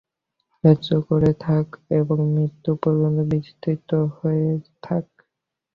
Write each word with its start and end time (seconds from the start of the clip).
ধৈর্য 0.63 0.87
ধরে 1.07 1.31
থাক 1.41 1.67
এবং 1.99 2.17
মৃত্যু 2.35 2.71
পর্যন্ত 2.83 3.17
বিশ্বস্ত 3.33 3.89
হয়ে 4.15 4.49
থাক। 4.83 5.05